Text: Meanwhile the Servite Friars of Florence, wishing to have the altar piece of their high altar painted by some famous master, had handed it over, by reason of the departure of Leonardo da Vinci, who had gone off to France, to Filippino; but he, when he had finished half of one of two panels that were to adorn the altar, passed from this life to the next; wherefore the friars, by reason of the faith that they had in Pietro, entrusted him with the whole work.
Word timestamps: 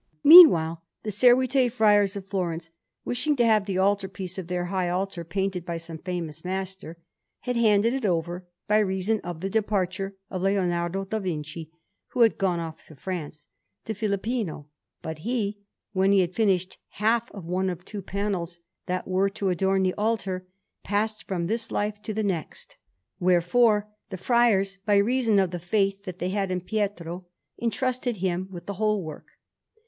Meanwhile 0.23 0.81
the 1.03 1.11
Servite 1.11 1.71
Friars 1.71 2.15
of 2.15 2.25
Florence, 2.25 2.71
wishing 3.05 3.35
to 3.35 3.45
have 3.45 3.67
the 3.67 3.77
altar 3.77 4.07
piece 4.07 4.39
of 4.39 4.47
their 4.47 4.65
high 4.65 4.89
altar 4.89 5.23
painted 5.23 5.63
by 5.63 5.77
some 5.77 5.99
famous 5.99 6.43
master, 6.43 6.97
had 7.41 7.55
handed 7.55 7.93
it 7.93 8.03
over, 8.03 8.47
by 8.67 8.79
reason 8.79 9.19
of 9.19 9.41
the 9.41 9.47
departure 9.51 10.15
of 10.31 10.41
Leonardo 10.41 11.05
da 11.05 11.19
Vinci, 11.19 11.69
who 12.13 12.21
had 12.21 12.39
gone 12.39 12.59
off 12.59 12.83
to 12.87 12.95
France, 12.95 13.45
to 13.85 13.93
Filippino; 13.93 14.65
but 15.03 15.19
he, 15.19 15.59
when 15.93 16.11
he 16.11 16.21
had 16.21 16.33
finished 16.33 16.79
half 16.93 17.29
of 17.29 17.45
one 17.45 17.69
of 17.69 17.85
two 17.85 18.01
panels 18.01 18.57
that 18.87 19.07
were 19.07 19.29
to 19.29 19.49
adorn 19.49 19.83
the 19.83 19.93
altar, 19.99 20.47
passed 20.83 21.27
from 21.27 21.45
this 21.45 21.69
life 21.69 22.01
to 22.01 22.11
the 22.11 22.23
next; 22.23 22.75
wherefore 23.19 23.87
the 24.09 24.17
friars, 24.17 24.79
by 24.83 24.95
reason 24.97 25.37
of 25.37 25.51
the 25.51 25.59
faith 25.59 26.05
that 26.05 26.17
they 26.17 26.29
had 26.29 26.49
in 26.49 26.59
Pietro, 26.59 27.27
entrusted 27.61 28.17
him 28.17 28.47
with 28.49 28.65
the 28.65 28.73
whole 28.81 29.03
work. 29.03 29.33